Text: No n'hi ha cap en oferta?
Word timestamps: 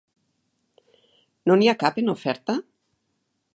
No 1.51 1.59
n'hi 1.59 1.71
ha 1.73 1.77
cap 1.85 2.01
en 2.03 2.11
oferta? 2.17 2.59